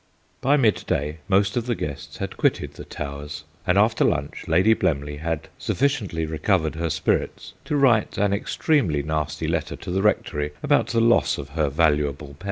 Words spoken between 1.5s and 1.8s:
of the